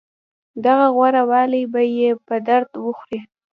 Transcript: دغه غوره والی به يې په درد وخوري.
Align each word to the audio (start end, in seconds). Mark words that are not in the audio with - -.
دغه 0.65 0.87
غوره 0.95 1.21
والی 1.31 1.63
به 1.73 1.81
يې 1.97 2.09
په 2.27 2.35
درد 2.47 2.71
وخوري. 2.85 3.19